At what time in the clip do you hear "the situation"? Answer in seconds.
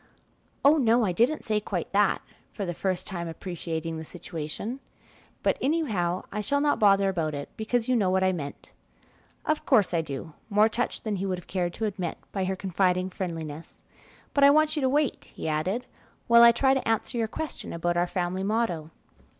3.99-4.79